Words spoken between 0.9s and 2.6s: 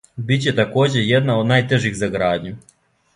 и једна од најтежих за градњу.